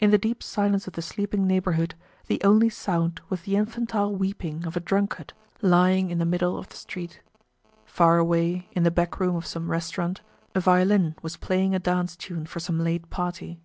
In 0.00 0.10
the 0.10 0.18
deep 0.18 0.42
silence 0.42 0.86
of 0.86 0.92
the 0.92 1.00
sleeping 1.00 1.46
neighborhood 1.46 1.94
the 2.26 2.42
only 2.44 2.68
sound 2.68 3.22
was 3.30 3.40
the 3.40 3.56
infantile 3.56 4.14
weeping 4.14 4.66
of 4.66 4.76
a 4.76 4.80
drunkard 4.80 5.32
lying 5.62 6.10
in 6.10 6.18
the 6.18 6.26
middle 6.26 6.58
of 6.58 6.68
the 6.68 6.76
street. 6.76 7.22
Far 7.86 8.18
away, 8.18 8.68
in 8.72 8.82
the 8.82 8.90
back 8.90 9.18
room 9.18 9.34
of 9.34 9.46
some 9.46 9.70
restaurant, 9.70 10.20
a 10.54 10.60
violin 10.60 11.14
was 11.22 11.38
playing 11.38 11.74
a 11.74 11.78
dance 11.78 12.16
tune 12.16 12.44
for 12.44 12.60
some 12.60 12.78
late 12.84 13.08
party. 13.08 13.58